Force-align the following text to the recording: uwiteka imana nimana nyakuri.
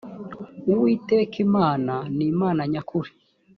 uwiteka 0.73 1.35
imana 1.45 1.93
nimana 2.17 2.61
nyakuri. 2.71 3.09